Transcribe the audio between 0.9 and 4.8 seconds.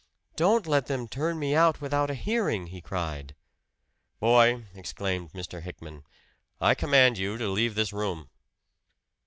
turn me out without a hearing!" he cried. "Boy!"